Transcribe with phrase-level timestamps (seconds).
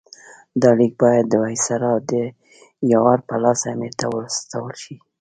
[0.61, 2.13] دا لیک باید د وایسرا د
[2.91, 4.95] یاور په لاس امیر ته واستول شي.